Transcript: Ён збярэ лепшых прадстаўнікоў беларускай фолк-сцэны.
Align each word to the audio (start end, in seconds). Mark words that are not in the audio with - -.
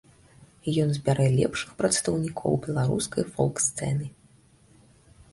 Ён 0.83 0.89
збярэ 0.97 1.25
лепшых 1.39 1.73
прадстаўнікоў 1.81 2.51
беларускай 2.63 3.23
фолк-сцэны. 3.35 4.05